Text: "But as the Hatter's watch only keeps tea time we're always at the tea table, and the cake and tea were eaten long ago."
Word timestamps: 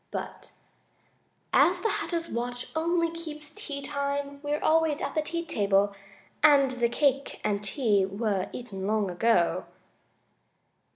"But 0.09 0.49
as 1.53 1.81
the 1.81 1.89
Hatter's 1.89 2.27
watch 2.27 2.75
only 2.75 3.11
keeps 3.11 3.51
tea 3.53 3.83
time 3.83 4.39
we're 4.41 4.59
always 4.59 4.99
at 4.99 5.13
the 5.13 5.21
tea 5.21 5.45
table, 5.45 5.93
and 6.41 6.71
the 6.71 6.89
cake 6.89 7.39
and 7.43 7.63
tea 7.63 8.07
were 8.07 8.49
eaten 8.51 8.87
long 8.87 9.11
ago." 9.11 9.65